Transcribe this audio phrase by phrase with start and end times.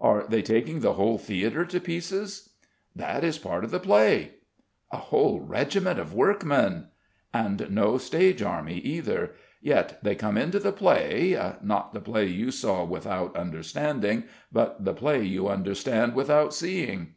[0.00, 2.50] "Are they taking the whole theatre to pieces?"
[2.96, 4.32] "That is part of the play."
[4.90, 6.88] "A whole regiment of workmen!"
[7.32, 9.36] "And no stage army, neither.
[9.62, 14.92] Yet they come into the play not the play you saw without understanding, but the
[14.92, 17.14] play you understood without seeing.